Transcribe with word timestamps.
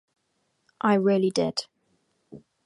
I 0.81 0.95
really 0.95 1.29
did. 1.29 1.67